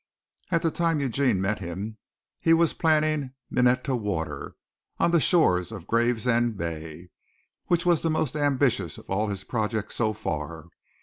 At 0.49 0.63
the 0.63 0.71
time 0.71 0.99
Eugene 0.99 1.39
met 1.39 1.59
him, 1.59 1.99
he 2.39 2.55
was 2.55 2.73
planning 2.73 3.33
Minetta 3.51 3.95
Water 3.95 4.55
on 4.97 5.11
the 5.11 5.19
shores 5.19 5.71
of 5.71 5.85
Gravesend 5.85 6.57
Bay, 6.57 7.09
which 7.67 7.85
was 7.85 8.01
the 8.01 8.09
most 8.09 8.35
ambitious 8.35 8.97
of 8.97 9.07
all 9.11 9.27
his 9.27 9.43
projects 9.43 9.93
so 9.93 10.11
far. 10.13 10.69